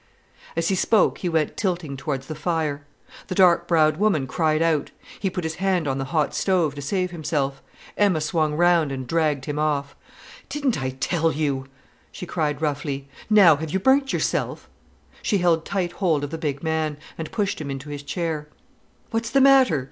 As 0.55 0.69
he 0.69 0.73
spoke 0.73 1.19
he 1.19 1.29
went 1.29 1.55
tilting 1.55 1.95
towards 1.95 2.25
the 2.25 2.33
fire. 2.33 2.83
The 3.27 3.35
dark 3.35 3.67
browed 3.67 3.97
woman 3.97 4.25
cried 4.25 4.63
out: 4.63 4.89
he 5.19 5.29
put 5.29 5.43
his 5.43 5.57
hand 5.61 5.87
on 5.87 5.99
the 5.99 6.05
hot 6.05 6.33
stove 6.33 6.73
to 6.73 6.81
save 6.81 7.11
himself; 7.11 7.61
Emma 7.95 8.19
swung 8.19 8.55
round 8.55 8.91
and 8.91 9.05
dragged 9.05 9.45
him 9.45 9.59
off. 9.59 9.95
"Didn't 10.49 10.81
I 10.81 10.89
tell 10.89 11.31
you!" 11.31 11.67
she 12.11 12.25
cried 12.25 12.63
roughly. 12.63 13.09
"Now, 13.29 13.57
have 13.57 13.69
you 13.71 13.79
burnt 13.79 14.11
yourself?" 14.11 14.67
She 15.21 15.37
held 15.37 15.65
tight 15.65 15.91
hold 15.91 16.23
of 16.23 16.31
the 16.31 16.37
big 16.39 16.63
man, 16.63 16.97
and 17.15 17.31
pushed 17.31 17.61
him 17.61 17.69
into 17.69 17.89
his 17.91 18.01
chair. 18.01 18.47
"What's 19.11 19.29
the 19.29 19.39
matter?" 19.39 19.79